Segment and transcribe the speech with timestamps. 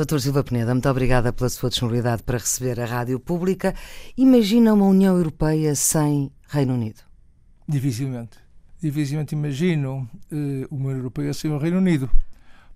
[0.00, 3.74] Doutor Silva Peneda, muito obrigada pela sua disponibilidade para receber a Rádio Pública.
[4.16, 7.02] Imagina uma União Europeia sem Reino Unido?
[7.68, 8.38] Dificilmente.
[8.80, 12.10] Dificilmente imagino uh, uma União Europeia sem o Reino Unido.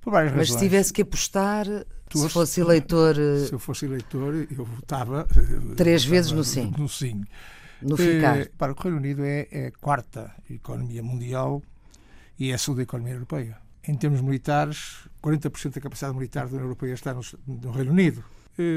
[0.02, 0.60] Por várias Mas razões.
[0.60, 1.64] se tivesse que apostar,
[2.12, 3.14] se fosse eleitor.
[3.14, 5.26] Se eu fosse eleitor, eu votava.
[5.78, 6.74] Três votava vezes no sim.
[6.76, 7.24] No sim.
[7.80, 8.42] No ficar.
[8.42, 11.62] Uh, para o Reino Unido é, é a quarta economia mundial
[12.38, 13.63] e é a segunda economia europeia.
[13.86, 18.24] Em termos militares, 40% da capacidade militar da União Europeia está no, no Reino Unido.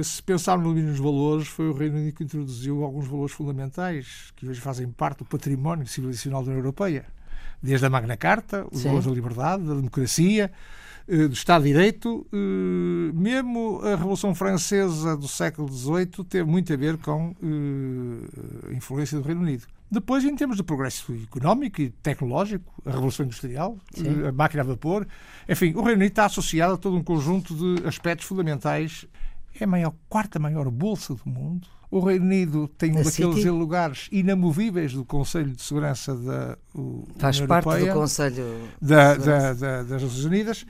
[0.04, 4.60] Se pensarmos nos valores, foi o Reino Unido que introduziu alguns valores fundamentais que hoje
[4.60, 7.06] fazem parte do património civilizacional da União Europeia.
[7.62, 8.88] Desde a Magna Carta, os Sim.
[8.88, 10.52] valores da liberdade, da democracia,
[11.08, 12.28] do Estado de Direito,
[13.14, 17.34] mesmo a Revolução Francesa do século XVIII teve muito a ver com
[18.68, 19.66] a influência do Reino Unido.
[19.90, 24.26] Depois, em termos de progresso económico e tecnológico, a Revolução Industrial, Sim.
[24.28, 25.08] a máquina a vapor,
[25.48, 29.06] enfim, o Reino Unido está associado a todo um conjunto de aspectos fundamentais.
[29.60, 31.68] É a maior, quarta maior bolsa do mundo.
[31.90, 37.38] O Reino Unido tem um daqueles lugares inamovíveis do Conselho de Segurança da o, Faz
[37.38, 40.66] União parte Europeia, do Conselho da, da, da, das Nações Unidas.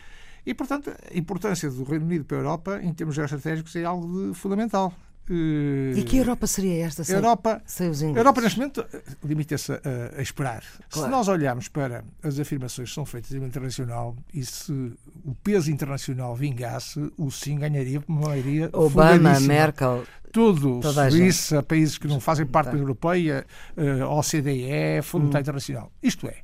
[0.45, 4.29] E, portanto, a importância do Reino Unido para a Europa, em termos geoestratégicos, é algo
[4.29, 4.33] de
[5.35, 5.99] fundamental.
[5.99, 8.17] E que Europa seria esta sem, Europa, sem os ingleses?
[8.17, 8.85] Europa, neste momento,
[9.23, 9.79] limita-se a,
[10.17, 10.63] a esperar.
[10.89, 11.07] Claro.
[11.07, 15.71] Se nós olharmos para as afirmações que são feitas nível internacional e se o peso
[15.71, 19.39] internacional vingasse, o sim ganharia uma maioria Obama.
[19.39, 20.03] Merkel.
[20.31, 22.71] Tudo, Toda Suíça, países que não fazem parte Tá.
[22.71, 25.25] da União Europeia, eh, OCDE, Fundo Hum.
[25.25, 25.91] Monetário Internacional.
[26.03, 26.35] Isto é,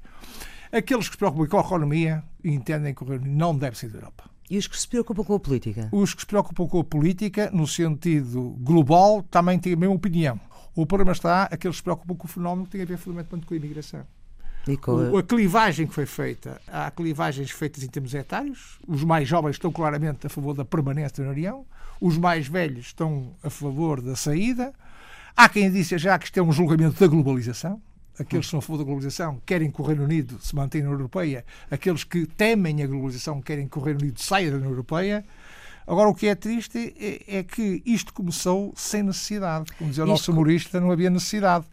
[0.75, 3.89] aqueles que se preocupam com a economia entendem que o Reino Unido não deve sair
[3.89, 4.23] da Europa.
[4.53, 5.89] E os que se preocupam com a política?
[5.91, 10.39] Os que se preocupam com a política, no sentido global, também têm a mesma opinião.
[10.75, 13.47] O problema está, aqueles que se preocupam com o fenómeno que tem a ver fundamentalmente
[13.47, 14.05] com a imigração.
[15.11, 18.77] Com a clivagem que foi feita, há clivagens feitas em termos etários.
[18.87, 21.65] Os mais jovens estão claramente a favor da permanência na União,
[21.99, 24.71] os mais velhos estão a favor da saída.
[25.35, 27.81] Há quem disse já que isto é um julgamento da globalização.
[28.19, 30.89] Aqueles que são a favor da globalização querem que o Reino Unido se mantenha na
[30.91, 31.43] União Europeia.
[31.71, 35.25] Aqueles que temem a globalização querem que o Reino Unido saia da União Europeia.
[35.85, 39.69] Agora, o que é triste é, é que isto começou sem necessidade.
[39.77, 41.65] Como dizia o nosso Isto- humorista, não havia necessidade.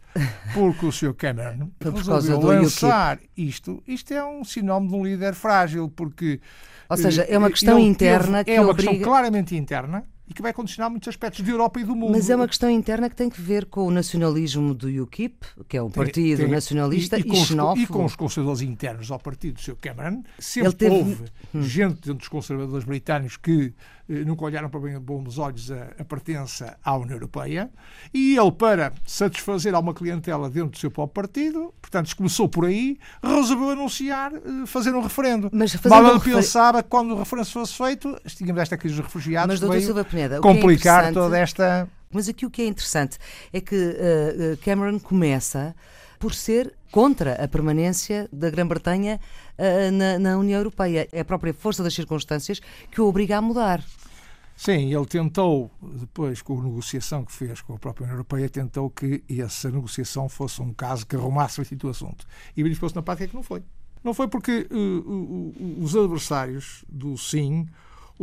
[0.53, 1.13] Porque o Sr.
[1.13, 3.81] Cameron resolveu lançar isto.
[3.87, 6.41] Isto é um sinónimo de um líder frágil, porque.
[6.89, 9.55] Ou seja, eh, é uma questão ele interna teve- que É uma obriga- questão claramente
[9.55, 12.11] interna e que vai condicionar muitos aspectos de Europa e do mundo.
[12.11, 15.75] Mas é uma questão interna que tem que ver com o nacionalismo do UKIP, que
[15.77, 17.81] é um partido tem- nacionalista e, com os- xenófobo.
[17.81, 19.75] e com os conservadores internos ao partido do Sr.
[19.81, 20.23] Cameron.
[20.39, 21.23] Sempre Ele teve- houve
[21.67, 23.73] gente dentro dos conservadores britânicos que
[24.09, 27.69] eh, nunca olharam para bem bons olhos a, a pertença à União Europeia.
[28.13, 32.65] E ele, para satisfazer a uma clientela dentro do seu próprio partido, portanto, começou por
[32.65, 35.49] aí, resolveu anunciar eh, fazer um referendo.
[35.53, 38.95] Mas Mal um ele refer- pensava que quando o referendo fosse feito, tínhamos esta crise
[38.95, 39.93] dos refugiados Mas, veio
[40.25, 41.87] É complicar interessante- toda esta...
[42.11, 43.17] Mas aqui o que é interessante
[43.53, 45.73] é que uh, Cameron começa
[46.19, 49.19] por ser contra a permanência da Grã-Bretanha
[49.57, 51.07] uh, na, na União Europeia.
[51.11, 52.61] É a própria força das circunstâncias
[52.91, 53.81] que o obriga a mudar.
[54.57, 58.89] Sim, ele tentou, depois, com a negociação que fez com a própria União Europeia, tentou
[58.91, 62.27] que essa negociação fosse um caso que arrumasse o assunto.
[62.55, 63.63] E verificou-se na prática que não foi.
[64.03, 67.67] Não foi porque uh, uh, uh, os adversários do sim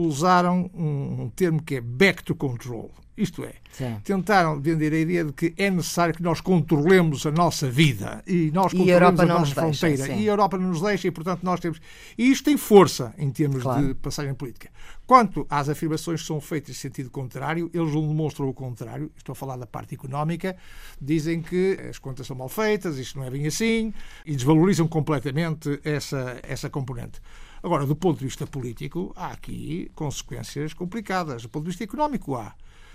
[0.06, 2.90] usaram um, termo que é back to control.
[3.16, 3.96] Isto é, Sim.
[4.04, 8.52] tentaram vender a ideia de que é necessário que nós controlemos a nossa vida e
[8.54, 10.04] nós E a controlemos Europa a não nossa nos deixa, fronteira.
[10.14, 10.22] sim.
[10.22, 11.80] e a Europa não nos deixa e, portanto, nós temos.
[12.16, 13.88] E isto tem força em termos Claro.
[13.88, 14.70] de passagem política.
[15.04, 19.10] Quanto às afirmações que são feitas em sentido contrário, eles não demonstram o contrário.
[19.16, 20.56] Estou a falar da parte económica.
[21.02, 23.92] Dizem que as contas são mal feitas, isto não é bem assim,
[24.24, 27.20] e desvalorizam completamente essa, essa componente.
[27.62, 31.42] Agora, do ponto de vista político, há aqui consequências complicadas.
[31.42, 32.54] Do ponto de vista económico, há.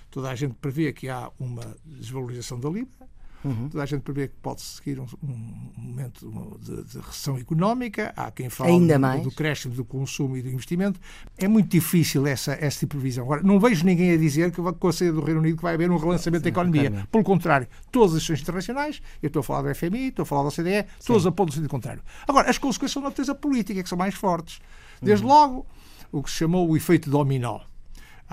[0.09, 3.09] Toda a gente prevê que há uma desvalorização da Libra,
[3.43, 3.69] Uhum.
[3.69, 8.31] toda a gente prevê que pode seguir um, um momento de, de recessão económica, há
[8.31, 9.23] quem fale Ainda do, mais.
[9.23, 10.99] do crescimento do consumo e do investimento.
[11.37, 13.25] É muito difícil essa, essa tipo de previsão.
[13.25, 15.73] Agora, não vejo ninguém a dizer que com a saída do Reino Unido que vai
[15.73, 16.84] haver um relançamento da economia.
[16.84, 17.07] economia.
[17.11, 20.43] Pelo contrário, todas as ações internacionais, eu estou a falar do FMI, estou a falar
[20.43, 22.01] da OCDE, todas apontam no sentido contrário.
[22.28, 24.59] Agora, as consequências são de natureza política, que são mais fortes.
[25.01, 25.66] Desde logo,
[26.11, 27.59] o que se chamou o efeito dominó.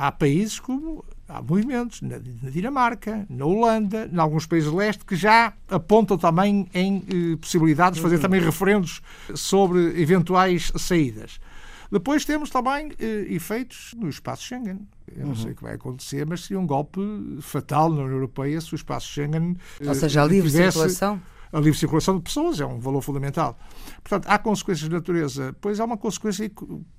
[0.02, 5.04] Há países como há movimentos na, na Dinamarca, na Holanda, em alguns países de leste
[5.04, 9.02] que já apontam também em eh, possibilidades de fazer também referendos
[9.34, 11.38] sobre eventuais saídas.
[11.92, 14.78] Depois temos também eh, efeitos no espaço Schengen.
[15.14, 17.00] Eu não sei o que vai acontecer, mas seria um golpe
[17.42, 19.54] fatal na União Europeia se o espaço Schengen.
[19.84, 21.20] Ou eh, seja, a livre tivesse- circulação.
[21.52, 23.58] A livre circulação de pessoas é um valor fundamental.
[24.02, 26.50] Portanto, há consequências de natureza, pois há uma consequência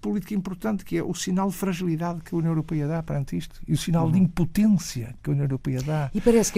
[0.01, 3.61] política importante, que é o sinal de fragilidade que a União Europeia dá perante isto
[3.67, 4.11] e o sinal uhum.
[4.11, 6.11] de impotência que a União Europeia dá,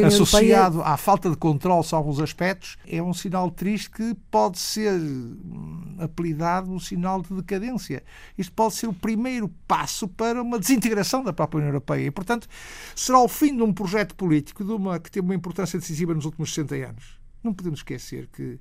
[0.07, 0.94] União associado Europeia...
[0.94, 5.95] à falta de controle sobre alguns aspectos, é um sinal triste que pode ser hum,
[6.00, 8.04] apelidado um sinal de decadência.
[8.38, 12.48] Isto pode ser o primeiro passo para uma desintegração da própria União Europeia e, portanto,
[12.95, 16.25] será o fim de um projeto político de uma, que teve uma importância decisiva nos
[16.25, 17.22] últimos 60 anos.
[17.44, 18.60] Não podemos esquecer que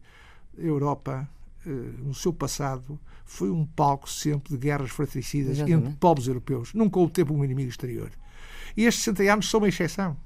[0.58, 1.28] a Europa,
[1.66, 5.86] eh, no seu passado, foi um palco sempre de guerras fratricidas Exatamente.
[5.86, 6.74] entre povos europeus.
[6.74, 8.10] Nunca houve tempo um inimigo exterior.
[8.76, 10.16] E estes 60 anos são uma exceção.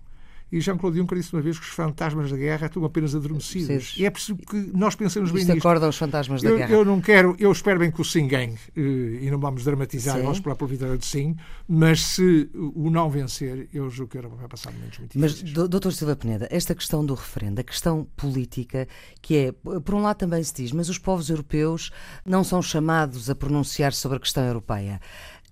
[0.51, 3.95] E Jean-Claude Juncker disse uma vez que os fantasmas da guerra estão apenas adormecidos.
[3.99, 5.59] E é preciso que nós pensemos bem nisto.
[5.59, 6.73] acorda aos fantasmas da eu, guerra.
[6.73, 8.81] Eu não quero, eu espero bem que o Sim ganhe, eh,
[9.23, 13.91] e não vamos dramatizar vamos pela vitória do Sim, mas se o não vencer, eu
[13.91, 15.53] julgo que vai passar momentos muito difíceis.
[15.53, 18.87] Mas, doutor Silva Peneda, esta questão do referendo, a questão política,
[19.21, 21.91] que é, por um lado também se diz, mas os povos europeus
[22.25, 25.01] não são chamados a pronunciar sobre a questão europeia.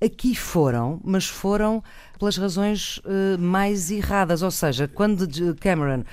[0.05, 1.83] Aqui foram, mas foram
[2.19, 4.43] pelas razões uh, mais erradas.
[4.43, 6.05] Ou seja, quando Cameron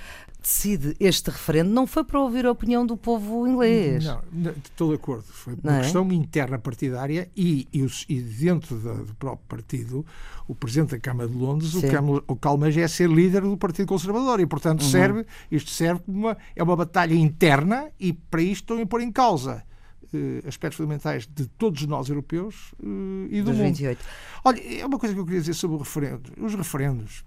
[0.41, 4.03] decide este referendo não foi para ouvir a opinião do povo inglês.
[4.05, 5.23] Não, não estou de acordo.
[5.23, 5.81] Foi uma é?
[5.81, 10.05] questão interna partidária e, e, e dentro do, do próprio partido,
[10.47, 11.87] o Presidente da Câmara de Londres, Sim.
[12.27, 14.89] o, Calmeja é ser líder do Partido Conservador e, portanto, uhum.
[14.89, 19.01] serve, isto serve como uma, é uma batalha interna e para isto estão a pôr
[19.01, 19.63] em causa
[20.47, 23.63] aspectos fundamentais de todos nós europeus eh, e do mundo.
[23.63, 24.05] 28.
[24.43, 26.31] Olha, é uma coisa que eu queria dizer sobre o referendo.
[26.37, 27.23] Os referendos,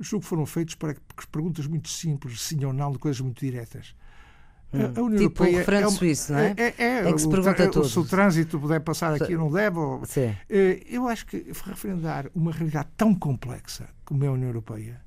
[0.00, 0.96] julgo que foram feitos para
[1.30, 3.94] perguntas muito simples, sim ou não, de coisas muito diretas.
[4.72, 6.54] A União tipo Europeia o referendo é, suíço, não é?
[6.58, 7.90] É, é, é que se pergunta a todos.
[7.90, 9.78] Se o trânsito puder passar aqui não deve.
[9.78, 10.02] Ou.
[10.50, 15.00] Eh, eu acho que referendar uma realidade tão complexa como é a União Europeia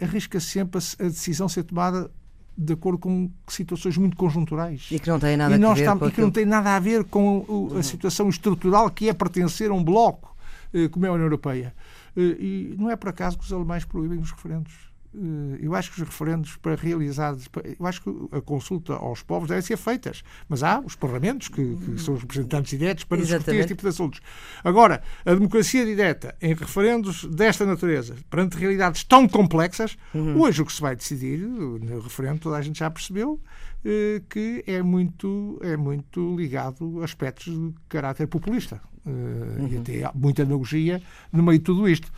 [0.00, 2.10] arrisca sempre a decisão ser tomada
[2.56, 4.88] de acordo com situações muito conjuntrais.
[4.90, 6.78] E que não tem nada, e a, ver estamos, e que não tem nada a
[6.78, 10.36] ver com a situação estrutural que é pertencer a um bloco,
[10.72, 11.74] eh, como é a União Europeia.
[12.16, 14.91] Eh, e não é por acaso que os alemães proíbem os referendos.
[15.14, 17.36] Eh, eu acho que os referendos para realizar,
[17.78, 21.76] eu acho que a consulta aos povos deve ser feitas, mas há os parlamentos que,
[21.76, 23.38] que são os representantes diretos para Exatamente.
[23.38, 24.20] discutir este tipo de assuntos.
[24.64, 30.40] Agora, a democracia direta em referendos desta natureza, perante realidades tão complexas, uhum.
[30.40, 33.40] hoje o que se vai decidir no referendo, toda a gente já percebeu,
[33.84, 38.80] eh, que é muito, é muito ligado a aspectos de caráter populista.
[39.04, 39.68] Eh, uhum.
[39.68, 42.10] E até há muita demagogia no meio de tudo isto.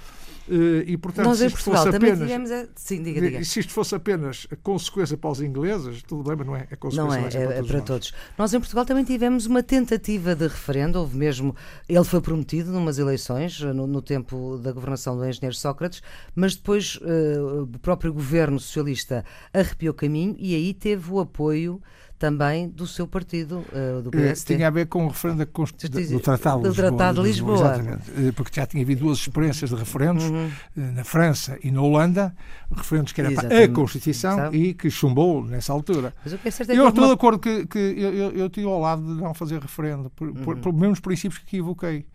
[0.48, 2.50] Eh, e, portanto, Nós em Portugal também apenas, tivemos.
[2.50, 2.66] A...
[2.76, 3.44] Sim, diga, diga.
[3.44, 6.66] Se isto fosse apenas a consequência para os ingleses, tudo bem, mas não é.
[6.70, 8.14] A consequência não é, é, para, todos, para todos.
[8.36, 11.56] Nós em Portugal também tivemos uma tentativa de referendo, houve mesmo.
[11.88, 16.02] Ele foi prometido numas eleições, no, no tempo da governação do engenheiro Sócrates,
[16.34, 21.80] mas depois uh, o próprio governo socialista arrepiou caminho e aí teve o apoio
[22.24, 24.56] também do seu partido, uh, do eh, PSD.
[24.56, 27.56] Tinha a ver com o referendo do Tratado, do Tratado de Lisboa.
[27.56, 30.50] Exatamente, eh, porque já tinha havido duas experiências de referendos, uhum.
[30.74, 32.34] na França e na Holanda,
[32.74, 33.56] referendos que era Exatamente.
[33.56, 34.56] para a Constituição Sabe?
[34.56, 36.14] e que chumbou nessa altura.
[36.24, 38.48] Mas o que é certo é eu estou de acordo que, que eu, eu, eu
[38.48, 40.34] tive ao lado de não fazer referendo, por, uhum.
[40.34, 42.06] por, por mesmos princípios que equivoquei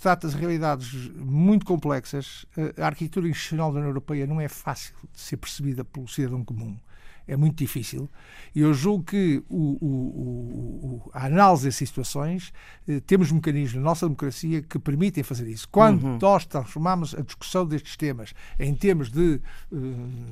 [0.00, 2.44] trata-se de realidades muito complexas.
[2.76, 6.76] A arquitetura institucional da União Europeia não é fácil de ser percebida pelo cidadão comum
[7.26, 8.08] é muito difícil.
[8.54, 12.52] E eu julgo que o, o, o, a análise dessas situações,
[12.86, 15.68] eh, temos mecanismos na nossa democracia que permitem fazer isso.
[15.68, 16.18] Quando uhum.
[16.20, 19.40] nós transformamos a discussão destes temas em termos de
[19.72, 19.80] uh,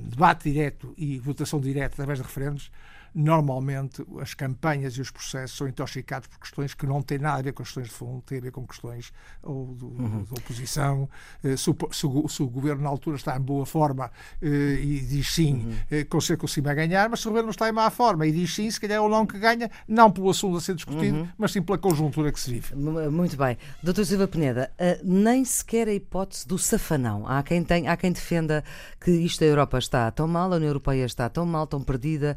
[0.08, 2.70] debate direto e votação direta através de referendos,
[3.14, 7.42] normalmente as campanhas e os processos são intoxicados por questões que não têm nada a
[7.42, 10.24] ver com questões de fundo, têm a ver com questões ou do, uhum.
[10.24, 11.08] da oposição.
[11.42, 14.80] Eh, se o, se, o, se o, governo na altura está em boa forma eh,
[14.80, 15.72] e diz sim, uhum.
[15.90, 18.32] Eh, consegue conseguir a ganhar, mas se o governo não está em má forma e
[18.32, 21.28] diz sim, se calhar ou não que ganha, não pelo assunto a ser discutido, uhum.
[21.36, 22.74] mas sim pela conjuntura que se vive.
[22.74, 23.58] Muito bem.
[23.82, 24.70] Doutor Silva Peneda,
[25.02, 27.26] nem sequer a hipótese do safanão.
[27.26, 28.64] Há quem, tem, há quem defenda
[29.00, 32.36] que isto a Europa está tão mal, a União Europeia está tão mal, tão perdida,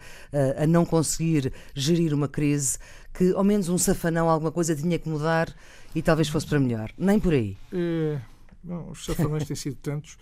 [0.58, 2.77] a não conseguir gerir uma crise
[3.13, 5.53] que ao menos um safanão, alguma coisa tinha que mudar
[5.93, 6.91] e talvez fosse para melhor.
[6.98, 7.57] Nem por aí.
[7.72, 8.19] É,
[8.63, 10.17] bom, os safanões têm sido tantos.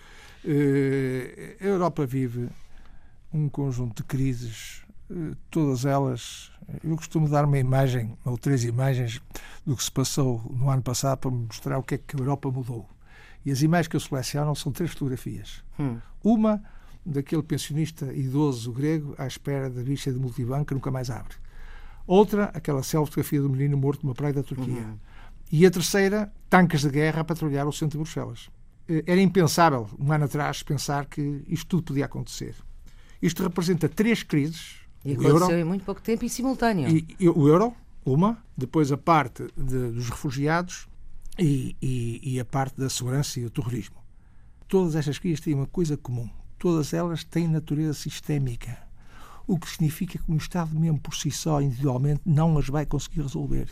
[0.46, 2.50] É, a Europa vive
[3.34, 6.52] um conjunto de crises, é, todas elas.
[6.84, 9.20] Eu costumo dar uma imagem, ou três imagens,
[9.66, 12.52] do que se passou no ano passado para mostrar o que é que a Europa
[12.52, 12.88] mudou.
[13.46, 15.64] E as imagens que eu seleciono são três fotografias.
[15.80, 15.98] Hum.
[16.24, 16.64] Uma
[17.06, 21.36] daquele pensionista idoso grego à espera da bicha de multibanco que nunca mais abre.
[22.06, 24.82] Outra, aquela selfie do menino morto numa praia da Turquia.
[24.82, 24.98] Uhum.
[25.52, 28.50] E a terceira, tanques de guerra a patrulhar o centro de Bruxelas.
[28.88, 32.56] Eh, era impensável, um ano atrás, pensar que isto tudo podia acontecer.
[33.22, 36.90] Isto representa três crises E aconteceu euro, em muito pouco tempo e simultâneo.
[36.90, 37.74] E, e, o euro,
[38.06, 40.88] uma, depois a parte de, dos refugiados
[41.40, 43.96] e, e, e a parte da segurança e do terrorismo.
[44.68, 46.30] Todas estas crises têm uma coisa comum.
[46.64, 48.78] Todas elas têm natureza sistémica.
[49.46, 53.20] O que significa que um Estado, mesmo por si só, individualmente, não as vai conseguir
[53.20, 53.68] resolver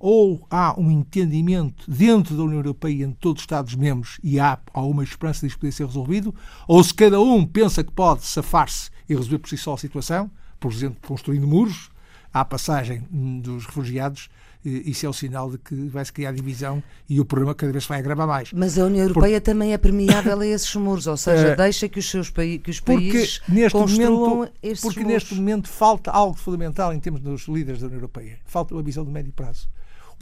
[0.00, 5.04] ou há um entendimento dentro da União Europeia entre todos os Estados-membros e há alguma
[5.04, 6.34] esperança de isso poder ser resolvido,
[6.66, 10.28] ou se cada um pensa que pode safar-se e resolver por si só a situação,
[10.58, 11.90] por exemplo, construindo muros
[12.34, 13.06] à passagem
[13.40, 14.28] dos refugiados,
[14.68, 17.98] isso é o sinal de que vai-se criar divisão e o problema cada vez vai
[17.98, 18.52] agravar mais.
[18.52, 21.98] Mas a União Europeia também é permeável a esses muros, ou seja, uh, deixa que
[21.98, 26.36] os seus paí que os países neste construam momento, esses Porque neste momento falta algo
[26.36, 28.38] fundamental em termos dos líderes da União Europeia.
[28.44, 29.68] Falta uma visão de médio prazo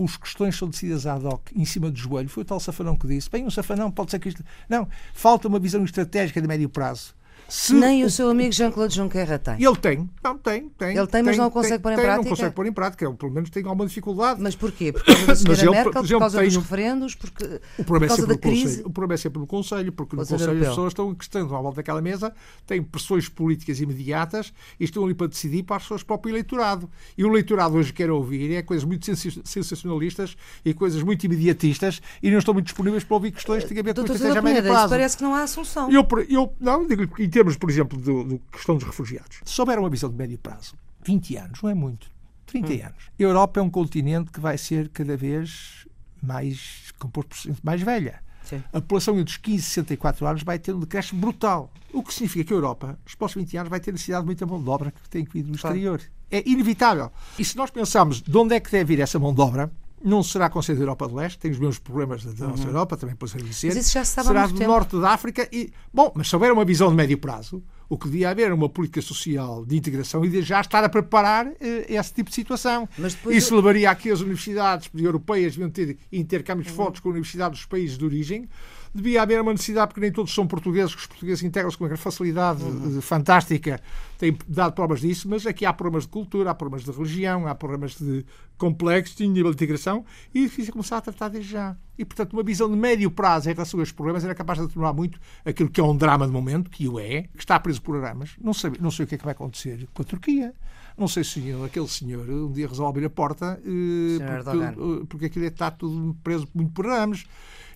[0.03, 2.29] as questões são decididas ad hoc, em cima do joelho.
[2.29, 4.43] Foi o tal Safanão que disse: bem, um Safanão pode ser que isto.
[4.69, 7.15] Não, falta uma visão estratégica de médio prazo.
[7.49, 9.55] Se Nem o, o seu amigo Jean-Claude Juncker tem.
[9.63, 10.97] Ele tem, não, tem, tem.
[10.97, 12.23] Ele tem, mas não consegue tem, pôr em tem, prática.
[12.23, 14.41] Não consegue pôr em prática, ele pelo menos tem alguma dificuldade.
[14.41, 14.93] Mas porquê?
[14.93, 18.35] Por causa da senhora Merkel, por causa dos referendos, porque, o problema por causa é
[18.35, 18.65] da crise?
[18.65, 18.87] Conselho.
[18.87, 21.61] O problema é sempre no Conselho, porque no Conselho as pessoas estão, que estão à
[21.61, 22.33] volta daquela mesa
[22.67, 26.91] têm pressões políticas imediatas e estão ali para decidir para o seu próprio eleitorado.
[27.17, 29.05] E o eleitorado hoje quer ouvir é coisas muito
[29.45, 33.81] sensacionalistas e coisas muito imediatistas e não estão muito disponíveis para ouvir questões que têm
[33.81, 34.89] a ver com a estratégia a médio prazo.
[34.89, 35.91] Parece que não há solução.
[35.91, 39.41] Eu, eu, não, digo, em termos, por exemplo, do questão dos refugiados.
[39.45, 42.09] Se houver uma visão de médio prazo, 20 anos, não é muito,
[42.47, 42.87] 30 hum.
[42.87, 43.05] anos.
[43.19, 45.85] A Europa é um continente que vai ser cada vez
[46.23, 48.23] mais composto mais velha.
[48.45, 48.63] Sim.
[48.73, 51.73] A população entre os 15 e 64 anos vai ter um decréscimo brutal.
[51.93, 54.47] O que significa que a Europa, nos próximos 20 anos, vai ter necessidade de muita
[54.47, 55.77] mão de obra que tem que vir do claro.
[55.77, 56.01] exterior.
[56.31, 57.11] É inevitável.
[57.37, 59.73] E se nós pensarmos de onde é que deve vir essa mão de obra,
[60.05, 62.69] não será Conselho da Europa de Leste, tem os mesmos problemas da nossa uhum.
[62.69, 63.69] Europa, também pode ser dizer.
[63.69, 64.71] Mas isso já se será do tempo.
[64.71, 68.07] norte da África e, bom, mas se houver uma visão de médio prazo, o que
[68.07, 71.87] devia haver é uma política social de integração e de já estar a preparar eh,
[71.89, 72.87] esse tipo de situação.
[73.31, 73.57] Isso eu...
[73.57, 76.75] levaria a que as universidades europeias deviam ter intercâmbios uhum.
[76.75, 78.49] fortes com universidades dos países de origem.
[78.95, 81.97] Devia haver uma necessidade, porque nem todos são portugueses, que os portugueses integram-se com uma
[81.97, 83.01] facilidade uhum.
[83.01, 83.81] fantástica,
[84.19, 87.55] têm dado provas disso, mas aqui há problemas de cultura, há problemas de religião, há
[87.55, 88.25] problemas de
[88.57, 91.77] complexos, de nível de integração, e é difícil começar a tratar desde já.
[91.99, 94.65] E, portanto, uma visão de médio prazo em relação a estes problemas era capaz de
[94.67, 97.83] atenuar muito aquilo que é um drama de momento, que o é, que está preso
[97.83, 98.31] por aramas.
[98.41, 100.55] Não sei, não sei o que é que vai acontecer com a Turquia.
[100.97, 105.27] Não sei se aquele senhor um dia resolve abrir a porta eh, porque, eh, porque
[105.27, 107.27] aquilo está tudo preso muito por arames.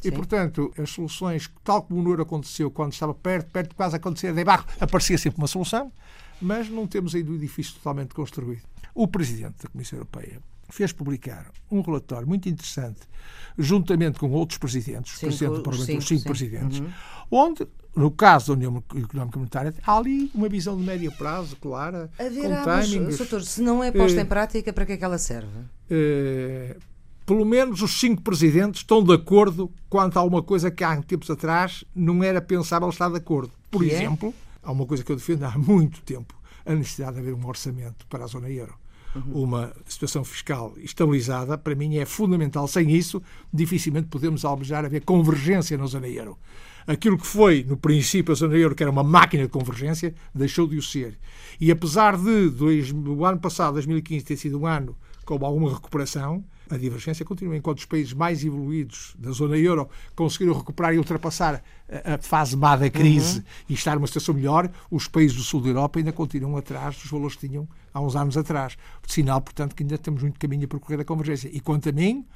[0.04, 3.96] E, portanto, as soluções, tal como no Euro aconteceu, quando estava perto, perto de quase
[3.96, 5.92] acontecer de barro, aparecia sempre uma solução,
[6.40, 8.62] mas não temos ainda o edifício totalmente construído.
[8.94, 10.40] O Presidente da Comissão Europeia
[10.70, 13.00] fez publicar um relatório muito interessante,
[13.56, 16.92] juntamente com outros presidentes, cinco, Presidente do Parlamento, cinco, os cinco presidentes, uhum.
[17.30, 22.10] onde, no caso da União Económica Monetária, há ali uma visão de médio prazo, clara,
[22.18, 23.06] Haverá, com timings.
[23.06, 25.58] Mas, doutor, se não é posta uh, em prática, para que é que ela serve?
[25.90, 26.78] Uh,
[27.28, 31.28] pelo menos os cinco presidentes estão de acordo quanto a uma coisa que há tempos
[31.28, 33.52] atrás não era pensável estar de acordo.
[33.70, 33.96] Por que é?
[33.96, 34.32] exemplo, é?
[34.62, 38.06] há uma coisa que eu defendo há muito tempo, a necessidade de haver um orçamento
[38.06, 38.74] para a zona euro
[39.14, 39.44] uhum.
[39.44, 42.66] uma situação fiscal estabilizada, para mim é fundamental.
[42.66, 46.38] Sem isso, dificilmente podemos almejar haver convergência na zona euro.
[46.86, 50.66] Aquilo que foi, no princípio, a zona euro, que era uma máquina de convergência, deixou
[50.66, 51.18] de o ser.
[51.60, 56.42] E apesar de dois, o ano passado, 2015, ter sido um ano com alguma recuperação,
[56.70, 57.56] a divergência continua.
[57.56, 62.76] Enquanto os países mais evoluídos da zona euro conseguiram recuperar e ultrapassar a, fase má
[62.76, 63.44] da crise uhum.
[63.70, 67.10] e estar numa situação melhor, os países do sul da Europa ainda continuam atrás dos
[67.10, 68.76] valores que tinham há uns anos atrás.
[69.06, 71.50] Sinal, portanto, que ainda temos muito caminho a percorrer da convergência.
[71.52, 72.26] E quanto a mim,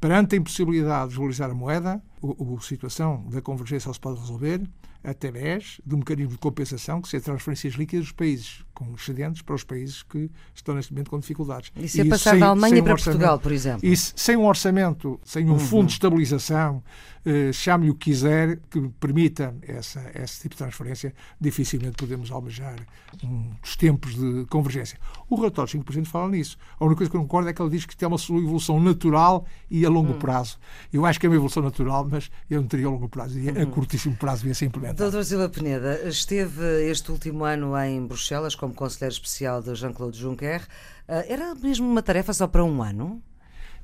[0.00, 4.62] perante a impossibilidade de desvalorizar a moeda, a, a situação da convergência se pode resolver
[5.02, 9.64] através do mecanismo de compensação, que são transferências líquidas dos países com excedentes para os
[9.64, 11.72] países que estão neste momento com dificuldades.
[11.76, 13.86] Isso é passar sem, da Alemanha para um Portugal, por exemplo.
[13.86, 15.58] Isso, sem um orçamento, sem um uhum.
[15.58, 16.82] fundo de estabilização,
[17.24, 22.76] eh, chame-lhe o que quiser, que permita essa, esse tipo de transferência, dificilmente podemos almejar
[23.22, 24.98] uns tempos de convergência.
[25.28, 26.56] O relatório 5% fala nisso.
[26.78, 29.44] A única coisa que eu concordo é que ele diz que tem uma evolução natural
[29.70, 30.18] e a longo uhum.
[30.18, 30.58] prazo.
[30.92, 33.38] Eu acho que é uma evolução natural, mas eu não teria a longo prazo.
[33.38, 33.70] E a uhum.
[33.70, 35.02] curtíssimo prazo ser implementado.
[35.02, 40.66] Doutor Silva Peneda, esteve este último ano em Bruxelas como conselheiro especial de Jean-Claude Juncker.
[41.06, 43.22] Eh, era mesmo uma tarefa só para um ano?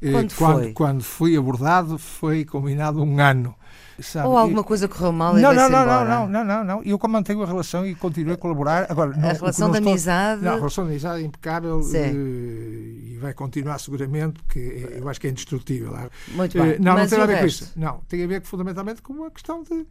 [0.00, 0.72] Eh, quando, quando, foi?
[0.72, 3.54] quando fui abordado, foi combinado um ano.
[4.00, 4.26] Sabe?
[4.26, 6.82] Ou alguma coisa correu mal e não, não, não, não, não, não, não, não.
[6.82, 8.86] Eu mantenho a relação e continuo a colaborar.
[8.90, 10.42] Agora, não, a relação de amizade.
[10.42, 15.20] Não, a relação de amizade é impecável uh, e vai continuar seguramente, porque eu acho
[15.20, 15.96] que é indestrutível.
[16.28, 16.72] Muito bem.
[16.72, 17.72] Uh, não, Mas não tem a ver com isso.
[17.76, 19.86] Não, tem a ver fundamentalmente com uma questão de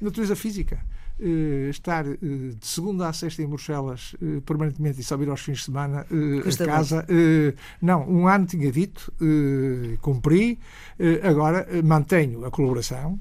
[0.00, 0.78] natureza física.
[1.20, 5.40] Uh, estar uh, de segunda a sexta em Bruxelas uh, permanentemente e só vir aos
[5.40, 7.04] fins de semana a casa.
[7.82, 9.12] não, um ano tinha dito,
[10.00, 10.58] cumpri,
[11.22, 13.18] agora mantenho a colaboração,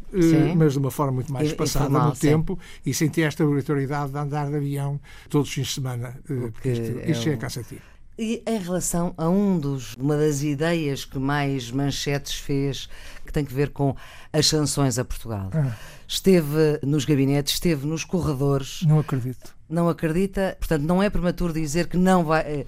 [0.56, 2.22] mas de uma forma muito mais espaçada no sim.
[2.22, 5.00] tempo e sem ter esta obrigatoriedade de andar de avião
[5.30, 7.34] todos os fins de semana, porque isto, é, isto um...
[7.34, 7.97] é cansativo.
[8.17, 12.89] E em relação a um dos, uma das ideias que mais manchetes fez,
[13.25, 13.95] que tem que ver com
[14.33, 15.51] as sanções a Portugal.
[15.53, 15.75] Ah.
[16.07, 18.81] Esteve nos gabinetes, esteve nos corredores.
[18.83, 19.55] Não acredito.
[19.69, 22.65] Não acredita, portanto, não é prematuro dizer que não vai.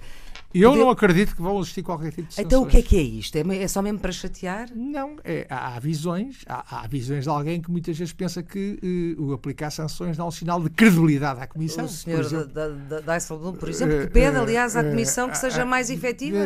[0.52, 2.46] Eh, e eu não acredito que vão existir qualquer tipo de sanções.
[2.46, 3.36] Então o que é que é isto?
[3.36, 4.68] É, é só mesmo para chatear?
[4.74, 9.22] Não, é, há visões, há, há, visões de alguém que muitas vezes pensa que uh,
[9.22, 11.84] o aplicar sanções dá um sinal de credibilidade à Comissão.
[11.84, 16.38] O senhor Dijsselbloem, por exemplo, que pede, eh, aliás, à Comissão que seja mais efetiva.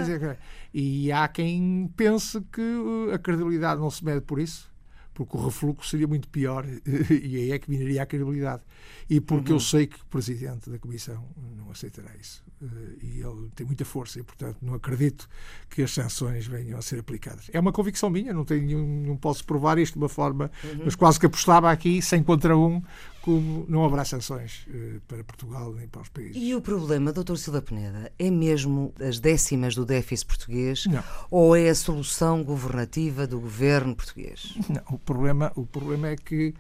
[0.72, 4.74] E há quem pense que a credibilidade não se mede por isso
[5.14, 6.66] porque o refluxo seria muito pior
[7.08, 8.62] e aí é que viraria a credibilidade.
[9.08, 9.56] E porque uhum.
[9.56, 11.24] eu sei que o Presidente da Comissão
[11.56, 12.42] não aceitará isso.
[12.62, 12.66] Eh,
[13.02, 15.28] e ele tem muita força e, portanto, não acredito
[15.68, 17.50] que as sanções venham a ser aplicadas.
[17.52, 20.82] É uma convicção minha, não, tenho, não posso provar isto de uma forma, uhum.
[20.84, 22.82] mas quase que apostava aqui, sem contra um,
[23.20, 26.36] como não haverá sanções uh, para Portugal nem para os países.
[26.36, 31.02] E o problema, doutor Silva Peneda, é mesmo as décimas do déficit português não.
[31.30, 34.54] ou é a solução governativa do governo português?
[34.68, 36.54] Não, o problema, o problema é que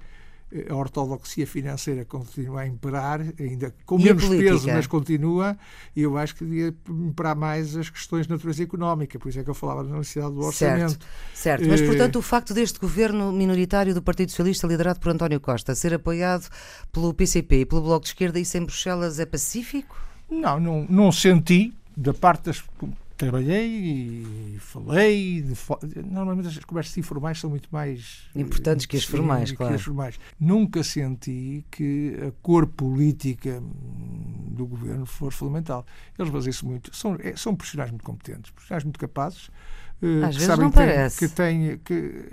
[0.68, 5.56] a ortodoxia financeira continua a imperar, ainda com e menos peso, mas continua,
[5.96, 9.44] e eu acho que devia imperar mais as questões de natureza económica, por isso é
[9.44, 10.98] que eu falava da necessidade do orçamento.
[11.34, 11.68] Certo, certo.
[11.68, 15.94] mas portanto o facto deste governo minoritário do Partido Socialista, liderado por António Costa, ser
[15.94, 16.48] apoiado
[16.92, 19.96] pelo PCP e pelo Bloco de Esquerda, isso em Bruxelas é pacífico?
[20.30, 22.62] Não, não, não senti, da parte das
[23.16, 25.42] trabalhei e falei.
[25.42, 29.74] De, normalmente as conversas informais são muito mais importantes que as formais, sim, claro.
[29.74, 30.18] As formais.
[30.38, 33.62] Nunca senti que a cor política
[34.50, 35.86] do governo fosse fundamental.
[36.18, 36.96] Eles baseiam-se muito.
[36.96, 39.50] São, é, são profissionais muito competentes, profissionais muito capazes.
[40.04, 41.18] Uh, Às vezes não que parece.
[41.18, 42.28] que tem que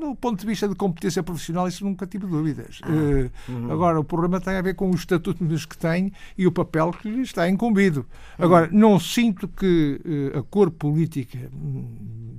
[0.00, 2.80] no ponto de vista de competência profissional isso nunca tive dúvidas.
[2.82, 3.72] Ah, uh, uhum.
[3.72, 7.08] Agora o problema tem a ver com o estatuto que tem e o papel que
[7.08, 8.00] lhe está incumbido.
[8.38, 8.44] Uhum.
[8.44, 10.00] Agora não sinto que
[10.34, 11.38] uh, a cor política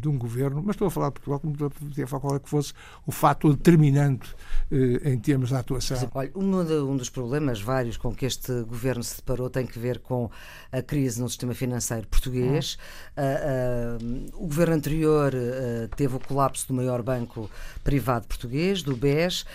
[0.01, 2.49] de um governo, mas estou a falar de Portugal como podia falar qual é que
[2.49, 2.73] fosse
[3.05, 4.33] o fato determinante
[4.71, 6.09] uh, em termos de atuação.
[6.13, 9.77] Olha, um, de, um dos problemas vários com que este governo se deparou tem que
[9.77, 10.29] ver com
[10.71, 12.77] a crise no sistema financeiro português.
[13.15, 14.25] Uhum.
[14.33, 15.33] o governo anterior
[15.95, 17.49] teve o colapso do maior banco
[17.83, 19.45] privado português, do BES,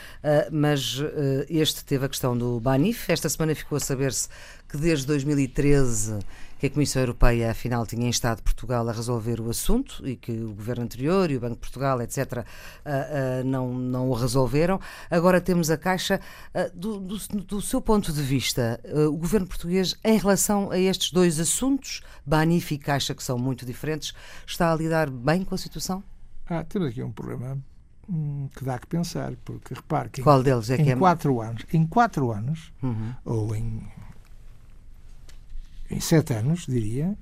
[0.50, 1.02] mas
[1.50, 3.12] este teve a questão do Banif.
[3.12, 4.28] Esta semana ficou a saber-se
[4.68, 6.18] que desde 2013
[6.66, 10.54] que a Comissão Europeia, afinal, tinha instado Portugal a resolver o assunto e que o
[10.54, 14.80] governo anterior e o Banco de Portugal, etc., uh, uh, não, não o resolveram.
[15.10, 16.20] Agora temos a Caixa.
[16.54, 21.10] Uh, do, do, do, seu ponto de vista, o governo português, em relação a estes
[21.12, 24.12] dois assuntos, Banif e Caixa, que são muito diferentes,
[24.46, 26.02] está a lidar bem com a situação?
[26.48, 27.58] Ah, temos aqui um problema
[28.08, 30.96] hum, que dá que pensar, porque repare que Qual deles é em que é...
[30.96, 33.14] quatro anos, em quatro anos, uhum.
[33.24, 33.82] ou em
[35.90, 37.16] em sete anos, diria,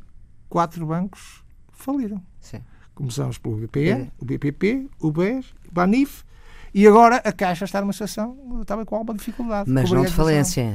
[0.48, 2.22] quatro bancos faliram.
[2.40, 2.60] Sim.
[2.94, 4.08] Começamos pelo BPE, é.
[4.18, 6.24] o BPP, o BES, o BANIF,
[6.72, 9.70] e agora a Caixa está numa situação, estava com alguma dificuldade.
[9.70, 10.74] Mas não de falência.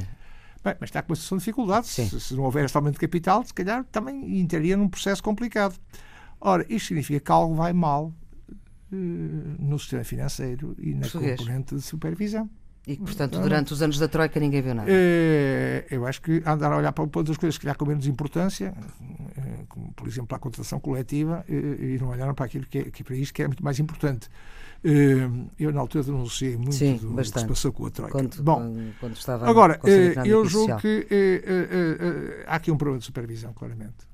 [0.63, 1.87] Bem, mas está com uma situação de dificuldade.
[1.87, 5.75] Se, se, não houver este aumento de capital, se calhar também entraria num processo complicado.
[6.39, 8.13] Ora, isto significa que algo vai mal
[8.91, 8.95] uh,
[9.59, 11.37] no sistema financeiro e na Português.
[11.37, 12.49] componente de supervisão.
[12.89, 14.89] E que, portanto, durante os anos da Troika ninguém viu nada.
[14.89, 18.73] É, eu acho que andar a olhar para outras coisas que lhe com menos importância,
[19.37, 22.83] é, como por exemplo a contratação coletiva, é, e não olharam para aquilo que, é,
[22.85, 24.27] que para isto que é muito mais importante.
[24.83, 24.89] É,
[25.59, 28.11] eu na altura denunciei muito Sim, do, que se passou com a Troika.
[28.11, 29.79] Quando, Bom, quando estava agora,
[30.25, 31.05] eu julgo que
[32.47, 34.08] há aqui um problema de supervisão, claramente.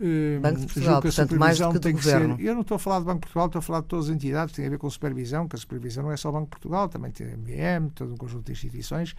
[0.00, 2.36] Hum, Banco de Portugal, portanto, mais do que do Governo.
[2.36, 4.08] Ser, eu não estou a falar do Banco de Portugal, estou a falar de todas
[4.08, 6.44] as entidades, tem a ver com supervisão, que a supervisão não é só o Banco
[6.44, 9.16] de Portugal, também tem a MBM, todo um conjunto de instituições.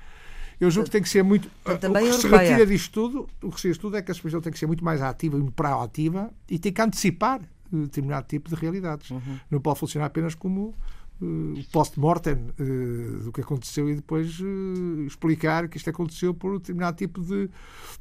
[0.60, 1.50] Eu julgo que tem que ser muito.
[1.80, 4.42] Também o que se retira disto tudo, o que se tudo é que a supervisão
[4.42, 8.56] tem que ser muito mais ativa e proativa e tem que antecipar determinado tipo de
[8.56, 9.10] realidades.
[9.10, 9.39] Uhum.
[9.50, 10.76] Não pode funcionar apenas como
[11.22, 16.58] uh, post-mortem uh, do que aconteceu e depois uh, explicar que isto aconteceu por um
[16.58, 17.50] determinado tipo de,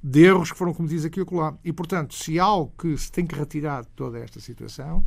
[0.02, 1.56] de erros que foram, como diz aqui e acolá.
[1.64, 5.04] E, portanto, se há algo que se tem que retirar de toda esta situação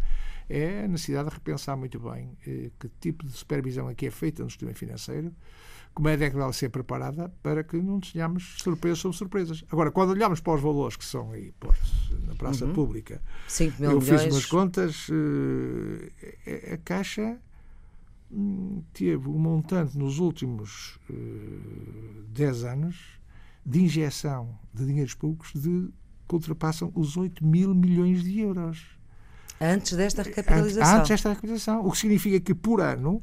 [0.50, 2.38] é a necessidade de repensar muito bem
[2.78, 5.34] que tipo de supervisão aqui é feita no sistema financeiro,
[5.94, 9.64] como é que deve ser preparada para que não tenhamos surpresas sobre surpresas.
[9.72, 12.74] Agora, quando olhamos para os valores que são aí postos na praça uhum.
[12.74, 13.22] pública,
[13.80, 14.10] eu milhões.
[14.10, 15.08] fiz umas contas,
[16.74, 17.40] a Caixa
[18.94, 22.98] teve um montante nos últimos uh, 10 anos
[23.66, 25.90] de injeção de dinheiros públicos de
[26.28, 28.98] que ultrapassam os 8 mil milhões de euros.
[29.60, 30.98] Antes desta recapitalização.
[30.98, 31.86] Antes desta recapitalização.
[31.86, 33.22] O que significa que por ano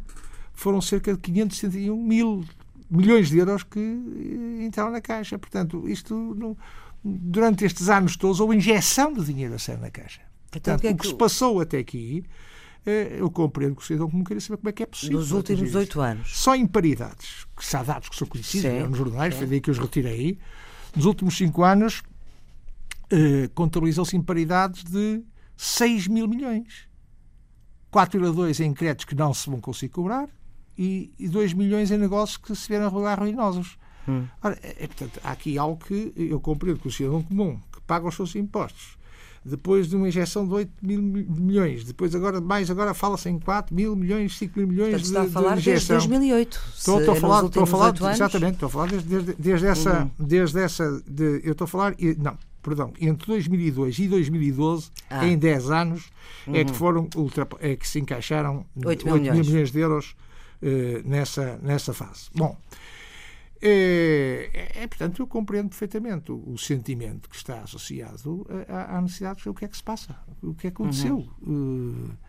[0.52, 2.44] foram cerca de 571 mil
[2.90, 5.38] milhões de euros que eh, entraram na Caixa.
[5.38, 6.56] Portanto, isto não,
[7.02, 10.20] durante estes anos todos houve injeção de dinheiro a sair na Caixa.
[10.50, 12.30] Portanto, então, o que, é que, o que se passou até aqui, eh,
[12.86, 15.18] eu compreendo que o cidadão comum queria saber como é que é possível.
[15.18, 16.38] Nos últimos oito anos.
[16.38, 19.38] Só em paridades, que há dados que são conhecidos sim, nos jornais, sim.
[19.40, 20.38] foi daí que eu os retirei.
[20.96, 22.02] Nos últimos cinco anos,
[23.10, 25.22] eh, contabilizou-se em paridades de
[25.56, 26.88] 6 mil milhões.
[27.92, 30.28] 4,2 em créditos que não se vão conseguir cobrar
[30.76, 33.78] e, e 2 milhões em negócios que se vieram a ruinosos.
[34.06, 34.26] Hum.
[34.42, 37.80] Ora, é, é, portanto, há aqui algo que eu compreendo que o cidadão comum, que
[37.82, 38.97] paga os seus impostos,
[39.44, 43.74] depois de uma injeção de 8 mil milhões, depois agora, mais agora fala-se em 4
[43.74, 45.96] mil milhões, 5 mil milhões está de, a falar de injeção.
[45.96, 46.60] desde 2008.
[46.76, 50.02] Estou, estou a falar, estou a falar exatamente, estou a falar desde, desde, desde essa,
[50.02, 50.10] uhum.
[50.18, 55.26] desde essa, de, eu estou a falar, não, perdão, entre 2002 e 2012, ah.
[55.26, 56.10] em 10 anos,
[56.46, 56.54] uhum.
[56.54, 56.76] é que uhum.
[56.76, 57.08] foram
[57.60, 59.36] é que se encaixaram 8 mil, 8 milhões.
[59.36, 60.14] mil milhões de euros
[60.60, 62.28] eh, nessa, nessa fase.
[62.34, 62.56] Bom,
[63.60, 69.02] é, é, é, portanto, eu compreendo perfeitamente o, o sentimento que está associado à, à,
[69.02, 71.28] necessidade de saber o que é que se passa, o que é que aconteceu.
[71.42, 72.10] Uhum.
[72.10, 72.28] Uh,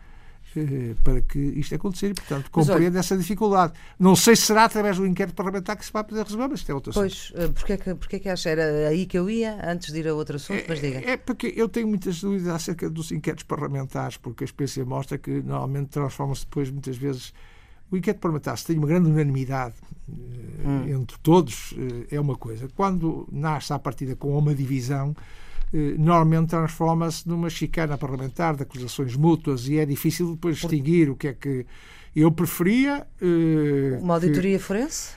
[1.04, 3.72] para que isto acontecer e, portanto, compreendo essa dificuldade.
[3.96, 6.72] Não sei se será através do inquérito parlamentar que se vai poder resolver, mas isto
[6.72, 7.02] é outro assunto.
[7.02, 8.50] Pois, porque é, que, porque é que acha?
[8.50, 10.98] Era aí que eu ia, antes de ir a outro assunto, mas diga.
[10.98, 15.16] É, é porque eu tenho muitas dúvidas acerca dos inquéritos parlamentares, porque a experiência mostra
[15.18, 17.32] que normalmente transformam-se depois, muitas vezes,
[17.90, 19.74] o inquérito parlamentar, se tem uma grande unanimidade
[20.08, 20.88] hum.
[20.88, 22.68] entre todos, eh, é uma coisa.
[22.76, 25.14] Quando nasce à partida com uma divisão,
[25.72, 31.16] eh, normalmente transforma-se numa chicana parlamentar de acusações mútuas e é difícil depois distinguir o
[31.16, 31.66] que é que.
[32.14, 33.06] Eu preferia.
[34.02, 35.12] Uma auditoria que, forense?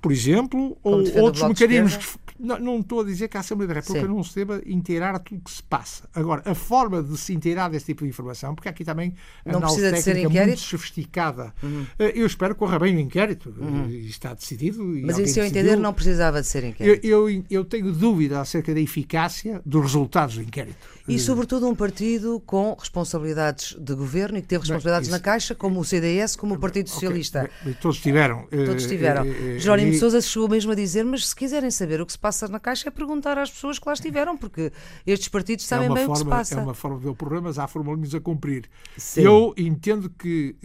[0.00, 4.06] Por exemplo, ou outros mecanismos não, não, estou a dizer que a Assembleia da República
[4.06, 4.12] Sim.
[4.12, 6.08] não se deva inteirar tudo o que se passa.
[6.14, 9.60] Agora, a forma de se inteirar desse tipo de informação, porque aqui também a não
[9.60, 10.46] precisa de ser inquérito?
[10.46, 11.52] muito sofisticada.
[11.62, 11.86] Uhum.
[11.98, 13.54] Eh, eu espero que corra bem o inquérito.
[13.58, 13.88] Uhum.
[13.88, 14.82] Está decidido.
[15.04, 17.04] Mas em seu entender não precisava de ser inquérito?
[17.06, 20.78] Eu, eu, eu, tenho dúvida acerca da eficácia dos resultados do inquérito.
[21.06, 25.54] E sobretudo um partido com responsabilidades de governo e que teve responsabilidades bem, na Caixa,
[25.54, 27.50] como o CDS, como o Partido Socialista.
[27.60, 27.74] Okay.
[27.80, 28.46] Todos tiveram.
[28.46, 29.24] Todos tiveram.
[29.24, 32.12] Uh, uh, Jerónimo de Sousa chegou mesmo a dizer, mas se quiserem saber o que
[32.12, 34.72] se passa na Caixa é perguntar às pessoas que lá estiveram, porque
[35.06, 36.60] estes partidos sabem é bem forma, o que se passa.
[36.60, 38.68] É uma forma de ver o problema, mas há formulinhos a cumprir.
[38.96, 39.22] Sim.
[39.22, 40.56] Eu entendo que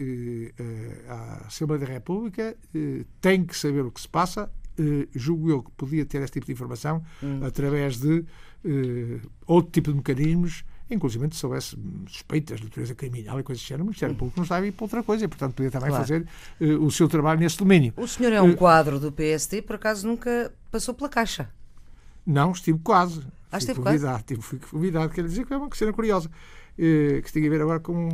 [0.58, 2.56] uh, a Assembleia da República
[3.20, 4.50] tem que saber o que se passa
[5.14, 7.40] julgo eu que podia ter este tipo de informação hum.
[7.44, 8.18] através de
[8.64, 13.74] uh, outro tipo de mecanismos, inclusive se houvesse suspeitas de natureza criminal e coisas assim,
[13.74, 14.18] o Ministério hum.
[14.18, 16.04] Público não estava a ir para outra coisa e, portanto, podia também claro.
[16.04, 16.26] fazer
[16.60, 17.92] uh, o seu trabalho nesse domínio.
[17.96, 21.48] O senhor é um uh, quadro do PST, por acaso nunca passou pela Caixa?
[22.26, 23.22] Não, estive quase.
[23.50, 24.42] Ah, estive convidado, quase?
[24.42, 26.30] Fui convidado, quer dizer que é uma cena curiosa,
[26.76, 28.08] que se tinha a ver agora com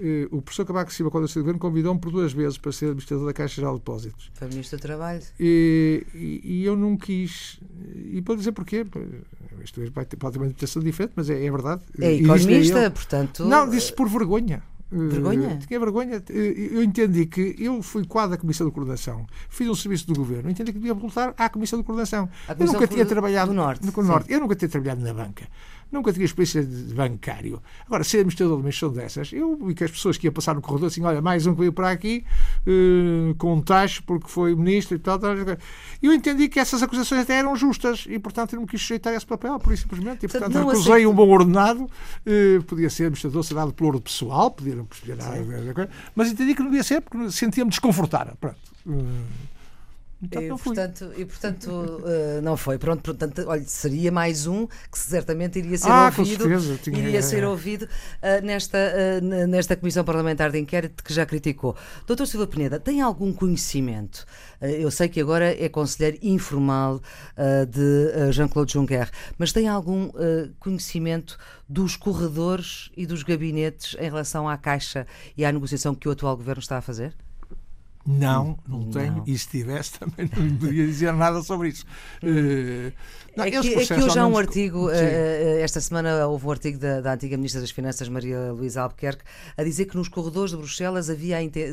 [0.00, 2.72] eh, o professor Cavaco Silva, quando eu saí do governo, convidou-me por duas vezes para
[2.72, 4.30] ser administrador da Caixa Geral de Depósitos.
[4.34, 5.22] Foi ministro do Trabalho.
[5.38, 7.60] E, e, e, eu não quis.
[7.94, 8.86] E para dizer porquê.
[9.62, 11.82] Isto é, pode ter uma interpretação diferente, mas é, é verdade.
[12.00, 13.44] É economista, portanto.
[13.44, 14.62] Não, disse por vergonha.
[14.90, 15.54] Vergonha?
[15.54, 16.22] Uh, tinha vergonha.
[16.28, 20.50] Eu entendi que eu fui quadro da Comissão de Coordenação, fiz um serviço do governo,
[20.50, 22.28] entendi que devia voltar à Comissão de Coordenação.
[22.46, 23.86] Comissão eu nunca tinha trabalhado no Norte.
[23.86, 24.32] No, no norte.
[24.32, 25.44] Eu nunca tinha trabalhado na banca
[25.90, 27.62] nunca tinha experiência de bancário.
[27.86, 30.54] Agora, ser administrador de uma instituição dessas, eu vi que as pessoas que iam passar
[30.54, 32.24] no corredor assim, olha, mais um que veio para aqui
[32.66, 35.56] uh, com um tacho porque foi ministro e tal, tal, tal.
[36.02, 39.26] Eu entendi que essas acusações até eram justas e, portanto, eu não quis sujeitar esse
[39.26, 40.24] papel, por isso simplesmente.
[40.24, 41.10] E, portanto, não recusei aceito.
[41.10, 46.30] um bom ordenado, uh, podia ser administrador, ser dado pelo pessoal, podia não nada, mas
[46.30, 48.34] entendi que não devia ser porque sentia-me desconfortável.
[48.40, 48.58] Pronto.
[48.86, 49.50] Uh,
[50.22, 52.78] então, e, portanto, e, portanto, uh, não foi.
[52.78, 56.98] Pronto, portanto, olha, seria mais um que certamente iria ser ah, ouvido, tinha...
[56.98, 61.74] iria ser ouvido uh, nesta, uh, nesta Comissão Parlamentar de Inquérito que já criticou.
[62.06, 64.26] Doutor Silva Peneda, tem algum conhecimento?
[64.60, 67.00] eu sei que agora é conselheiro informal
[67.66, 70.10] de Jean-Claude Juncker, mas tem algum
[70.58, 76.10] conhecimento dos corredores e dos gabinetes em relação à Caixa e à negociação que o
[76.10, 77.16] atual governo está a fazer?
[78.06, 79.22] Não, não, não tenho.
[79.26, 81.84] E se tivesse, também não lhe podia dizer nada sobre isso.
[82.22, 82.92] Uh,
[83.36, 86.78] não, é, que, é que hoje há um artigo, uh, esta semana houve um artigo
[86.78, 89.22] da, da, antiga Ministra das Finanças, Maria Luísa Albuquerque,
[89.56, 91.06] a dizer que nos corredores de Bruxelas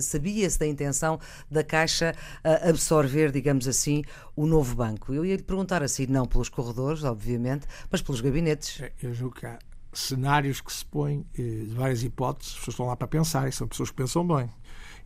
[0.01, 2.13] sabia-se da intenção da Caixa
[2.43, 4.03] absorver, digamos assim,
[4.35, 5.13] o novo banco.
[5.13, 8.81] Eu ia lhe perguntar assim, não pelos corredores, obviamente, mas pelos gabinetes.
[9.01, 9.57] Eu julgo que há
[9.93, 13.67] cenários que se põem de várias hipóteses, as pessoas estão lá para pensar, e são
[13.67, 14.49] pessoas que pensam bem.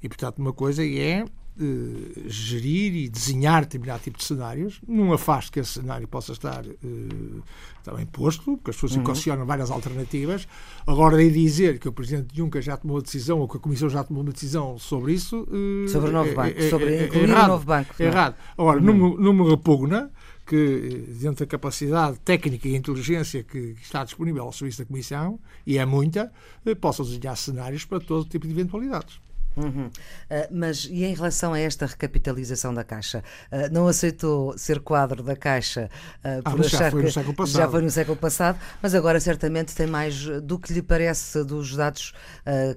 [0.04, 4.82] E, portanto, uma coisa é uh, gerir e desenhar determinado tipo de cenários.
[4.88, 7.44] Não afasto que esse cenário possa estar uh,
[7.84, 9.04] também posto, porque as pessoas uhum.
[9.04, 10.48] equacionam várias alternativas.
[10.88, 13.90] Agora, é dizer que o Presidente Juncker já tomou a decisão ou que a Comissão
[13.90, 15.48] já tomou uma decisão sobre isso.
[15.50, 17.94] Uh, sobre o novo é, banco, é, sobre é, incluir o novo banco.
[18.00, 18.36] Errado.
[18.58, 18.86] Agora, uhum.
[18.86, 20.12] não, não me repugna
[20.46, 25.78] que, dentro da capacidade técnica e inteligência que, está disponível ao serviço da Comissão, e
[25.78, 26.32] é muita,
[26.80, 29.20] possa desenhar cenários para todo tipo de eventualidades.
[29.56, 29.88] Uhum.
[29.88, 29.92] Uh,
[30.50, 33.24] mas e em relação a esta recapitalização da Caixa?
[33.52, 37.12] Uh, não aceitou ser quadro da Caixa uh, por ah, achar já foi que no
[37.12, 37.58] século passado.
[37.58, 41.76] já foi no século passado, mas agora certamente tem mais do que lhe parece dos
[41.76, 42.14] dados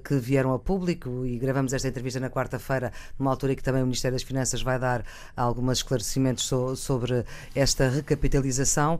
[0.03, 3.81] que vieram a público e gravamos esta entrevista na quarta-feira, numa altura em que também
[3.81, 5.03] o Ministério das Finanças vai dar
[5.35, 8.99] alguns esclarecimentos so sobre esta recapitalização.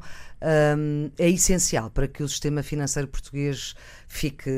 [1.18, 3.76] É essencial para que o sistema financeiro português
[4.08, 4.50] fique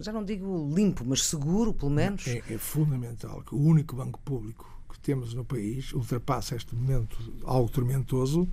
[0.00, 2.26] já não digo limpo, mas seguro, pelo menos?
[2.26, 7.16] É, é fundamental que o único banco público que temos no país ultrapasse este momento
[7.44, 8.48] algo tormentoso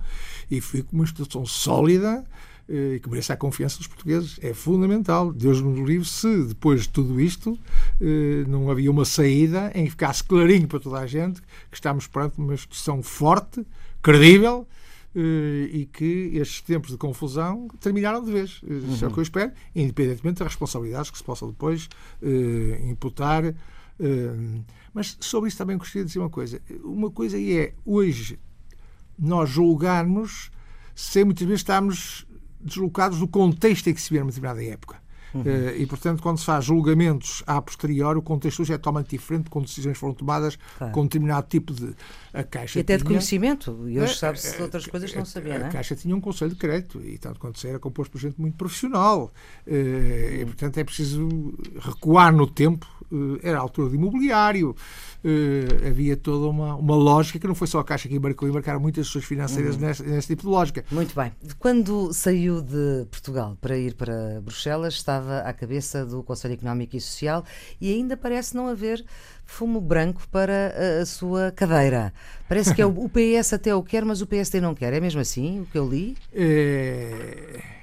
[0.50, 2.24] e fique uma instituição sólida
[2.68, 4.38] eh, e que mereça a confiança dos portugueses.
[4.42, 5.32] É fundamental.
[5.32, 7.58] Deus nos livre se, depois de tudo isto,
[8.00, 12.06] eh, não havia uma saída em que ficasse clarinho para toda a gente que estamos
[12.06, 13.66] perante uma instituição forte,
[14.02, 14.66] credível,
[15.14, 18.62] e que estes tempos de confusão terminaram de vez.
[18.62, 18.92] Uhum.
[18.92, 21.88] Isso é o que eu espero, independentemente das responsabilidades que se possam depois
[22.22, 23.42] uh, imputar.
[24.94, 26.62] Mas sobre isso também gostaria de dizer uma coisa.
[26.82, 28.38] Uma coisa é, hoje,
[29.18, 30.50] nós julgarmos
[30.94, 32.26] sem muitas vezes estarmos
[32.60, 35.00] deslocados do contexto em que se vê numa determinada época.
[35.34, 35.42] Uhum.
[35.42, 39.48] Uh, e, portanto, quando se faz julgamentos a posteriori, o contexto hoje é totalmente diferente,
[39.48, 40.92] quando decisões foram tomadas claro.
[40.92, 41.94] com um determinado tipo de.
[42.32, 45.18] A Caixa e até tinha, de conhecimento, e hoje uh, sabe-se de outras coisas que
[45.18, 45.68] não sabia, não é?
[45.68, 48.56] A Caixa tinha um conselho de crédito, e tanto quanto era composto por gente muito
[48.56, 49.32] profissional.
[49.66, 51.28] E, portanto, é preciso
[51.78, 52.86] recuar no tempo.
[53.42, 54.76] Era a altura de imobiliário,
[55.24, 58.80] uh, havia toda uma, uma lógica que não foi só a Caixa que embarcou, embarcaram
[58.80, 59.82] muitas pessoas financeiras uhum.
[59.82, 60.84] nesse, nesse, tipo de lógica.
[60.90, 61.32] Muito bem.
[61.58, 67.00] Quando saiu de Portugal para ir para Bruxelas, estava à cabeça do Conselho Económico e
[67.00, 67.44] Social
[67.80, 69.04] e ainda parece não haver
[69.44, 72.12] fumo branco para a, a sua cadeira.
[72.48, 74.92] Parece que é o, o PS até o quer, mas o PSD não quer.
[74.92, 76.16] É mesmo assim o que eu li?
[76.32, 77.79] É...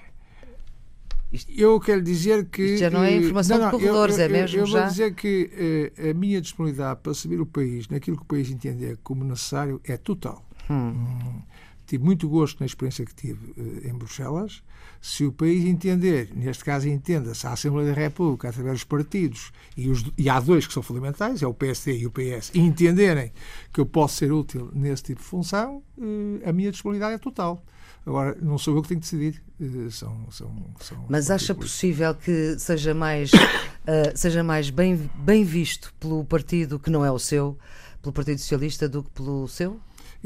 [1.31, 2.61] Isto, eu quero dizer que.
[2.61, 4.77] Isto já não é informação não, não, de corredores, eu, eu, é mesmo eu, já.
[4.77, 8.25] Eu vou dizer que uh, a minha disponibilidade para servir o país naquilo que o
[8.25, 10.45] país entender como necessário é total.
[10.69, 10.91] Hum.
[10.91, 11.41] Hum,
[11.85, 14.63] tive muito gosto na experiência que tive uh, em Bruxelas.
[15.01, 19.89] Se o país entender, neste caso entenda-se a Assembleia da República, através dos partidos, e,
[19.89, 23.31] os, e há dois que são fundamentais, é o PSD e o PS, entenderem
[23.71, 27.61] que eu posso ser útil nesse tipo de função, uh, a minha disponibilidade é total.
[28.07, 29.43] Agora, não sou eu que tenho que decidir.
[29.59, 35.43] Eh, são, são, são Mas acha possível que seja mais, uh, seja mais bem, bem
[35.43, 37.57] visto pelo partido que não é o seu,
[38.01, 39.77] pelo Partido Socialista, do que pelo seu?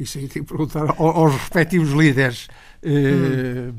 [0.02, 2.48] Isso aí tem que perguntar aos, respectivos líderes.
[2.84, 3.72] Hum.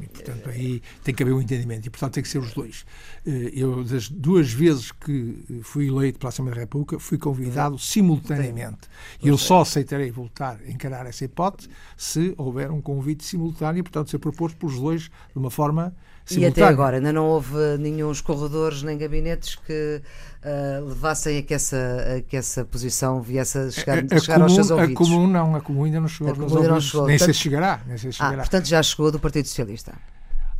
[0.00, 2.86] e, portanto, aí tem que haver um entendimento e, portanto, tem que ser os dois.
[3.26, 7.78] Eh, eu, das duas vezes que fui eleito para a Assembleia da República, fui convidado
[7.78, 8.88] simultaneamente.
[9.22, 14.10] E eu só aceitarei voltar a encarar essa hipótese se houver um convite simultâneo portanto,
[14.10, 16.48] ser proposto pelos dois de uma forma simultânea.
[16.48, 20.00] E até agora ainda não houve nenhum corredores nem gabinetes que
[20.42, 24.34] uh, levassem a que, essa, a que essa posição viesse a chegar, a, a chegar
[24.34, 24.94] comum, aos seus ouvidos.
[24.94, 26.68] A comum não, a comum ainda não chegou aos ouvidos.
[26.68, 27.06] Não chegou.
[27.06, 27.80] Nem portanto, se chegará.
[27.86, 28.34] Nem se chegará.
[28.34, 29.94] Ah, portanto já chegou do Partido Socialista.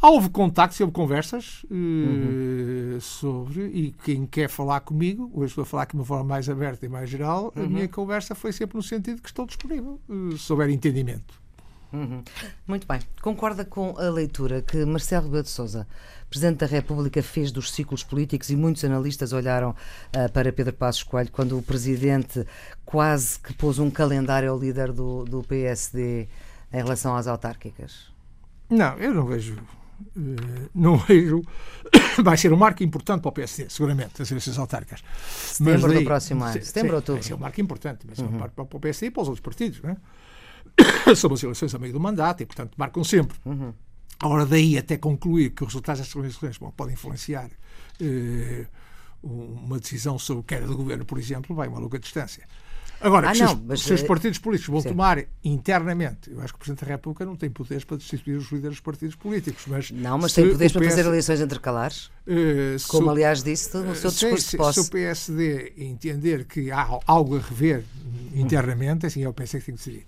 [0.03, 2.98] Houve contactos, houve conversas uh, uhum.
[3.00, 6.85] sobre, e quem quer falar comigo, hoje estou a falar de uma forma mais aberta
[6.85, 7.64] e mais geral, uhum.
[7.64, 11.42] a minha conversa foi sempre no sentido que estou disponível, uh, se houver entendimento.
[11.94, 12.24] Uhum.
[12.66, 13.00] Muito bem.
[13.22, 15.87] Concorda com a leitura que Marcelo Rebelo de Sousa,
[16.28, 21.04] Presidente da República, fez dos ciclos políticos e muitos analistas olharam uh, para Pedro Passos
[21.04, 22.44] Coelho quando o Presidente
[22.85, 26.28] quase que pôs um calendário ao líder do, do PSD
[26.72, 28.12] em relação às autárquicas?
[28.68, 29.57] Não, eu não vejo
[30.16, 31.42] Uh, não vejo.
[32.22, 35.02] Vai ser um marco importante para o PSD, seguramente, as eleições autárquicas.
[35.28, 36.62] Setembro daí, do próximo ano.
[36.62, 37.14] Setembro, outubro.
[37.14, 38.26] Vai ser um marco importante, mas uhum.
[38.26, 39.80] é um marco para o PSD e para os outros partidos.
[39.80, 39.96] Não é?
[41.17, 43.37] São as eleições a meio do mandato e, portanto, marcam sempre.
[43.45, 43.73] Uhum.
[44.21, 47.51] Agora, daí até concluir que os resultados destas eleições bom, podem influenciar
[48.01, 48.67] uh,
[49.23, 52.47] uma decisão sobre queda do governo, por exemplo, vai uma longa distância.
[53.01, 54.88] Agora, ah, se, não, os, se os eh, partidos políticos vão sim.
[54.88, 58.51] tomar internamente, eu acho que o Presidente da República não tem poderes para destituir os
[58.51, 59.64] líderes dos partidos políticos.
[59.67, 60.79] Mas não, mas tem poderes PS...
[60.79, 64.83] para fazer eleições intercalares, uh, como aliás disse no seu discurso sim, de posse.
[64.83, 67.85] Se o PSD entender que há algo a rever
[68.35, 70.07] internamente, assim, eu pensei que tem que decidir.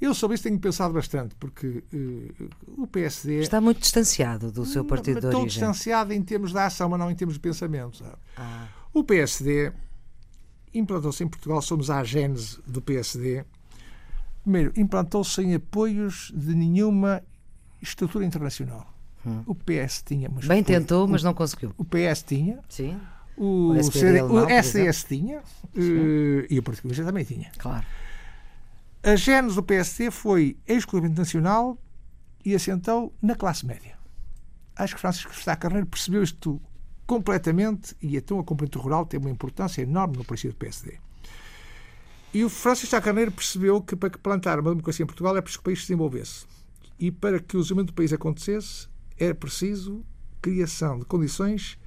[0.00, 3.40] Eu sobre isso tenho pensado bastante, porque uh, o PSD.
[3.40, 5.46] Está muito distanciado do seu partido não, de origem.
[5.46, 8.02] Estou distanciado em termos de ação, mas não em termos de pensamento.
[8.36, 8.68] Ah.
[8.94, 9.72] O PSD
[10.72, 13.44] implantou-se em Portugal, somos a gênese do PSD.
[14.42, 17.22] Primeiro, implantou-se sem apoios de nenhuma
[17.82, 18.86] estrutura internacional.
[19.26, 19.42] Hum.
[19.46, 20.30] O PS tinha.
[20.34, 21.74] Mas Bem tentou, mas não conseguiu.
[21.76, 22.58] O PS tinha.
[22.68, 22.98] Sim.
[23.36, 25.40] O, o, CD, o SDS tinha.
[25.74, 27.50] Uh, e o Partido Comunista também tinha.
[27.58, 27.84] Claro.
[29.02, 31.78] A gênese do PSD foi exclusivamente nacional
[32.44, 33.98] e assentou na classe média.
[34.76, 36.60] Acho que Francisco Sá Carneiro percebeu isto
[37.06, 40.98] completamente e então a componente rural tem uma importância enorme no princípio do PSD.
[42.34, 45.60] E o Francisco Sá Carneiro percebeu que para plantar uma democracia em Portugal é preciso
[45.60, 46.44] que o país se desenvolvesse.
[46.98, 48.86] E para que o desenvolvimento do país acontecesse,
[49.18, 50.04] era preciso
[50.42, 51.78] criação de condições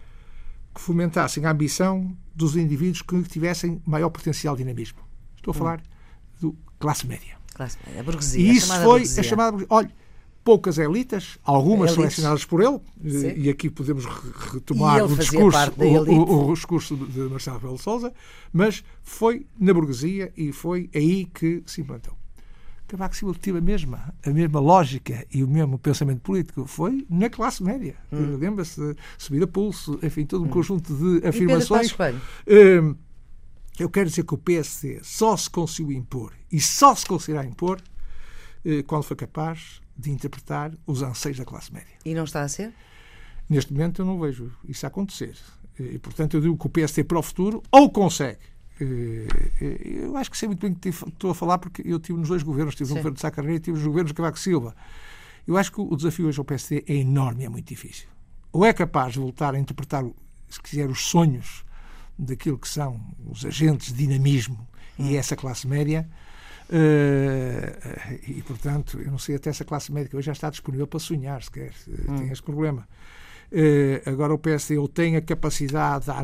[0.73, 4.99] que fomentassem a ambição dos indivíduos que tivessem maior potencial de dinamismo.
[5.35, 5.83] Estou a falar
[6.41, 7.37] do classe média.
[7.53, 8.41] Classe média, a burguesia.
[8.41, 9.21] E isso foi burguesia.
[9.21, 9.65] a chamada.
[9.69, 9.89] Olha,
[10.43, 12.15] poucas elites, algumas elites.
[12.15, 13.33] selecionadas por ele, Sim.
[13.37, 14.03] e aqui podemos
[14.51, 18.13] retomar o discurso, o, o, discurso de Marcelo Rebelo de Sousa,
[18.51, 22.17] mas foi na burguesia e foi aí que se implantou.
[22.85, 26.65] Cavaco Silva teve a mesma, a mesma lógica e o mesmo pensamento político.
[26.67, 27.95] Foi na classe média.
[28.11, 28.37] Hum.
[28.37, 30.49] Lembra-se, subir a pulso, enfim, todo um hum.
[30.49, 31.95] conjunto de afirmações.
[32.45, 32.95] Hum,
[33.79, 37.81] eu quero dizer que o PSD só se conseguiu impor e só se conseguirá impor
[38.63, 41.93] eh, quando foi capaz de interpretar os anseios da classe média.
[42.05, 42.73] E não está a ser?
[43.49, 45.35] Neste momento eu não vejo isso acontecer.
[45.79, 48.39] E, portanto, eu digo que o PSD para o futuro ou consegue.
[48.79, 49.27] Eh,
[49.61, 52.29] eh, eu acho que sei muito bem que estou a falar porque eu tive nos
[52.29, 52.93] dois governos, tive Sim.
[52.93, 54.75] no governo de Sá Carneiro e tive nos governos de Cavaco Silva.
[55.47, 58.07] Eu acho que o desafio hoje ao PSD é enorme é muito difícil.
[58.51, 60.05] Ou é capaz de voltar a interpretar,
[60.47, 61.65] se quiser, os sonhos
[62.17, 64.67] daquilo que são os agentes de dinamismo
[64.99, 65.07] hum.
[65.07, 66.07] e essa classe média,
[66.69, 70.99] Uh, e, portanto, eu não sei até essa classe médica hoje já está disponível para
[70.99, 71.71] sonhar, se quer.
[71.87, 72.15] Hum.
[72.17, 72.87] Tem esse problema.
[73.51, 76.23] Uh, agora o PSD ou tem a capacidade, a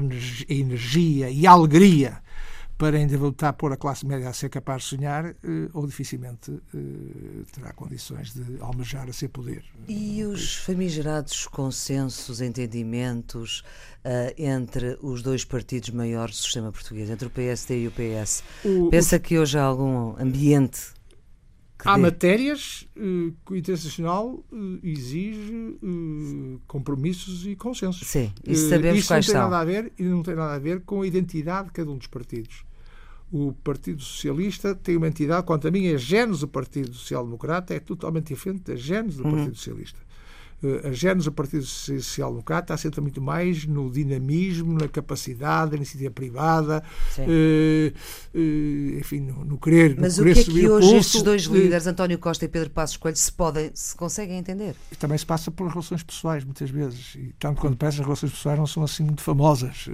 [0.49, 2.19] energia e a alegria
[2.80, 5.36] para ainda voltar a pôr a classe média a ser capaz de sonhar, eh,
[5.74, 9.65] ou dificilmente eh, terá condições de almejar a ser poder.
[9.86, 13.65] E os famigerados consensos, entendimentos
[14.06, 18.44] uh, entre os dois partidos maiores do sistema português, entre o PSD e o PS,
[18.63, 19.20] o, pensa o...
[19.20, 20.94] que hoje há algum ambiente
[21.86, 22.02] Há dê.
[22.02, 28.08] matérias uh, que o interesse nacional uh, exige uh, compromissos e consensos.
[28.08, 29.50] Sim, isso sabemos isso quais não tem são.
[29.50, 31.98] Nada a ver, e não tem nada a ver com a identidade de cada um
[31.98, 32.65] dos partidos
[33.32, 37.74] o Partido Socialista tem uma entidade, quanto a mim, a gênese do Partido Social Democrata
[37.74, 39.32] é totalmente diferente da gênese do uhum.
[39.32, 40.00] Partido Socialista.
[40.63, 45.78] Eh, a gênese do Partido Social Democrata assenta muito mais no dinamismo, na capacidade da
[45.78, 46.84] iniciativa privada,
[47.17, 51.22] uh, uh, enfim, no, no querer Mas no querer o que é que hoje estes
[51.22, 54.76] dois líderes, António Costa e Pedro Passos Coelho, se podem, se conseguem entender?
[54.98, 57.15] Também se passa por relações pessoais, muitas vezes.
[57.15, 59.88] E tanto quando peças, as relações pessoais não são assim muito famosas.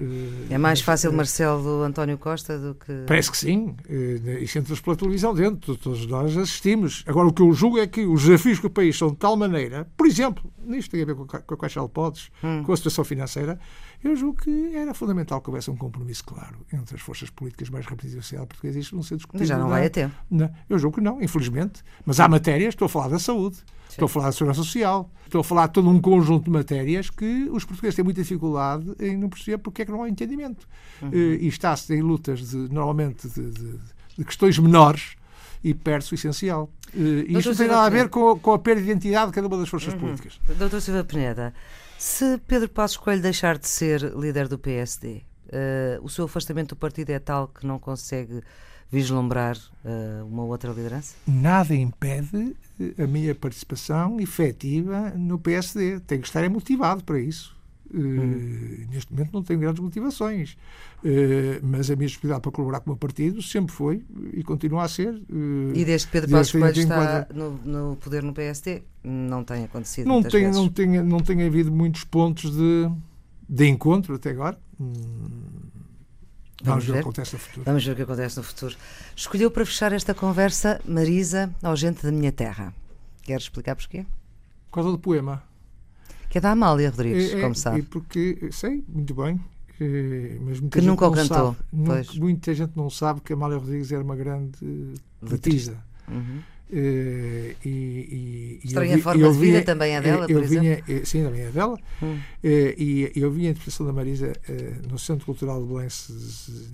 [0.50, 2.92] É mais fácil Marcelo António Costa do que.
[3.06, 3.74] Parece que sim.
[3.88, 7.04] E sente-nos pela televisão dentro, todos nós assistimos.
[7.06, 9.36] Agora, o que eu julgo é que os desafios que o país são de tal
[9.36, 12.62] maneira, por exemplo, nisto tem a ver com a, com a Caixa hum.
[12.62, 13.58] com a situação financeira,
[14.02, 17.86] eu julgo que era fundamental que houvesse um compromisso claro entre as forças políticas mais
[17.86, 18.78] representativas da sociedade portuguesa.
[18.78, 19.40] Isto não ser discutido.
[19.40, 20.14] Mas já não, vai a tempo.
[20.30, 21.82] Não, eu julgo que não, infelizmente.
[22.04, 23.64] Mas há matérias, estou a falar da saúde, Sim.
[23.90, 27.10] estou a falar da segurança social, estou a falar de todo um conjunto de matérias
[27.10, 30.68] que os portugueses têm muita dificuldade em não perceber porque é que não há entendimento.
[31.02, 31.10] Uhum.
[31.12, 33.78] E está-se em lutas, de, normalmente, de, de,
[34.18, 35.15] de questões menores
[35.62, 36.70] e perde-se o essencial.
[36.94, 39.46] Uh, isto não tem nada a ver com, com, a perda de identidade de cada
[39.46, 40.00] uma das forças uhum.
[40.00, 40.40] políticas.
[40.58, 41.52] Doutor Silva Peneda,
[41.98, 46.70] se Pedro Passos Coelho deixar de ser líder do PSD, uh, eh, o seu afastamento
[46.70, 48.42] do partido é tal que não consegue
[48.90, 51.14] vislumbrar uh, uma outra liderança?
[51.26, 52.56] Nada impede
[52.98, 56.00] a minha participação efetiva no PSD.
[56.00, 57.55] Tenho que estar motivado para isso.
[57.92, 60.56] Uh, neste momento não tenho grandes motivações,
[61.04, 61.06] uh,
[61.62, 64.88] mas a minha disponibilidade para colaborar com o meu partido sempre foi e continua a
[64.88, 65.14] ser.
[65.14, 69.64] Uh, e desde que Pedro Passos Coelho está no, no, poder no PSD, não tem
[69.64, 70.56] acontecido não tem, vezes.
[70.56, 72.90] Não tem, não tem havido muitos pontos de,
[73.48, 74.58] de encontro até agora.
[74.80, 74.92] Hum,
[76.64, 77.64] vamos, vamos ver o que acontece no futuro.
[77.64, 78.76] Vamos ver o que acontece no futuro.
[79.14, 82.74] Escolheu para fechar esta conversa Marisa, ao gente da minha terra.
[83.22, 84.04] Queres explicar porquê?
[84.66, 85.42] Por causa do poema
[86.36, 87.82] que é da Amália Rodrigues, é, é, como sabe.
[87.82, 89.40] porque, sei, muito bem,
[89.80, 91.56] é, mas muita que gente nunca o cantou.
[91.86, 95.82] Sabe, muita gente não sabe que a Amália Rodrigues era uma grande letista.
[96.06, 96.40] Uhum.
[96.68, 101.06] Uh, e, e, Estranha forma de vida também é dela, eu por vinha, exemplo?
[101.06, 101.78] Sim, também é dela.
[102.02, 102.16] Hum.
[102.16, 105.88] Uh, e eu vi a interpretação da Marisa uh, no Centro Cultural de Belém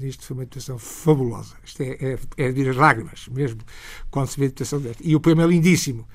[0.00, 1.54] nisto foi uma interpretação fabulosa.
[1.62, 3.60] Isto é, é, é de lágrimas, mesmo,
[4.10, 4.96] quando se vê a interpretação dela.
[5.00, 6.08] E o poema é lindíssimo.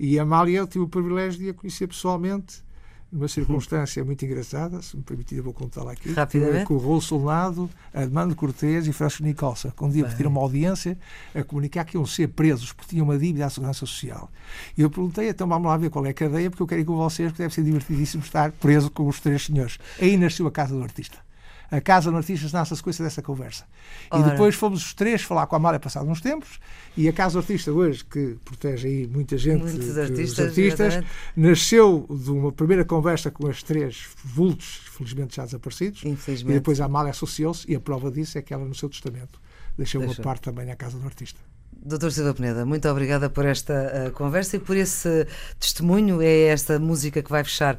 [0.00, 2.66] E a Amália, eu tive o privilégio de a conhecer pessoalmente
[3.10, 6.12] numa circunstância muito engraçada, se me permitir, eu vou contá-la aqui.
[6.12, 6.66] Rapidamente.
[6.66, 10.98] Com o Raul Solnado, Armando Cortês e Francisco Nicolson, que um dia pediram uma audiência
[11.34, 14.30] a comunicar que iam ser presos porque tinham uma dívida à Segurança Social.
[14.76, 16.84] E eu perguntei, então vamos lá ver qual é a cadeia, porque eu quero ir
[16.84, 19.78] com vocês, porque deve ser divertidíssimo estar preso com os três senhores.
[20.00, 21.27] Aí nasceu a Casa do Artista
[21.70, 23.64] a Casa do Artista nasce a sequência dessa conversa.
[24.10, 24.26] Ora.
[24.26, 26.58] E depois fomos os três falar com a Amália passados uns tempos
[26.96, 31.04] e a Casa do Artista hoje, que protege aí muita gente, Muitos artistas, artistas
[31.36, 36.86] nasceu de uma primeira conversa com as três vultos, felizmente já desaparecidos, e depois a
[36.86, 39.40] Amália associou-se e a prova disso é que ela no seu testamento
[39.76, 40.18] deixou, deixou.
[40.18, 41.40] uma parte também à Casa do Artista.
[41.88, 45.26] Doutor Silva Peneda, muito obrigada por esta uh, conversa e por esse
[45.58, 46.20] testemunho.
[46.20, 47.78] É esta música que vai fechar uh,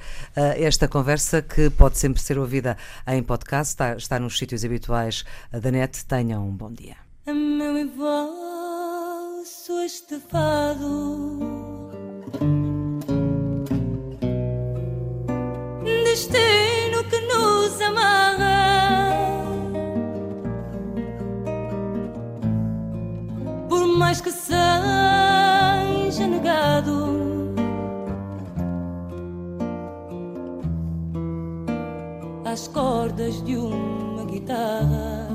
[0.58, 5.62] esta conversa, que pode sempre ser ouvida em podcast, está, está nos sítios habituais uh,
[5.62, 6.04] da net.
[6.06, 6.96] Tenham um bom dia.
[7.28, 7.88] A meu e
[10.28, 11.10] fado
[16.04, 18.49] Destino que nos amarra
[24.00, 24.56] mais que seja
[26.26, 27.54] negado.
[32.46, 35.28] Às cordas de uma guitarra.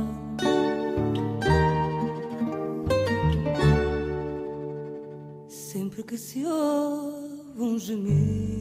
[5.47, 8.53] Sempre que se ouve um gemido.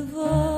[0.00, 0.49] Tristeza que